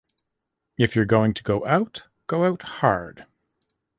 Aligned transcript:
If 0.79 0.95
you're 0.95 1.05
going 1.05 1.35
to 1.35 1.43
go 1.43 1.63
out, 1.67 2.05
go 2.25 2.43
out 2.47 2.63
hard. 2.63 3.27